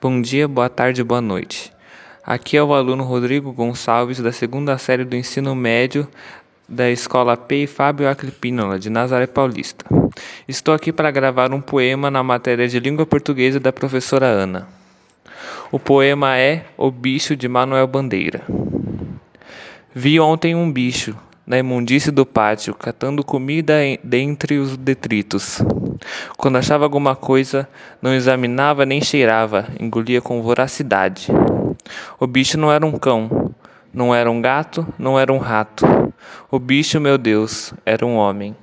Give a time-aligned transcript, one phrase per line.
[0.00, 1.72] Bom dia, boa tarde, boa noite.
[2.24, 6.06] Aqui é o aluno Rodrigo Gonçalves, da segunda série do ensino médio
[6.68, 7.66] da Escola P.
[7.66, 9.84] Fábio Aclipínola, de Nazaré Paulista.
[10.46, 14.68] Estou aqui para gravar um poema na matéria de língua portuguesa da professora Ana.
[15.72, 18.42] O poema é O Bicho de Manuel Bandeira.
[19.94, 21.16] Vi ontem um bicho
[21.46, 25.62] na imundície do pátio, catando comida dentre os detritos.
[26.36, 27.68] Quando achava alguma coisa,
[28.02, 31.28] não examinava nem cheirava, engolia com voracidade.
[32.18, 33.54] O bicho não era um cão,
[33.94, 35.86] não era um gato, não era um rato.
[36.50, 38.56] O bicho, meu Deus, era um homem.